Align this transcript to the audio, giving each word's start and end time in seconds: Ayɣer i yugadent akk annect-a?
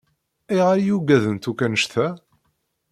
Ayɣer 0.51 0.77
i 0.79 0.83
yugadent 0.87 1.49
akk 1.51 1.59
annect-a? 1.65 2.07